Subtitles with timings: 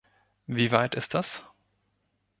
[0.47, 1.43] Wie weit ist das?